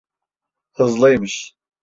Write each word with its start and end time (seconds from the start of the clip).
Hızlıymış. 0.73 1.55